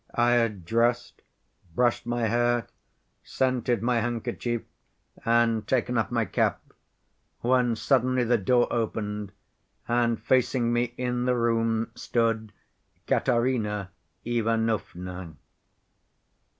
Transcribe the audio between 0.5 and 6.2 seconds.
dressed, brushed my hair, scented my handkerchief, and taken up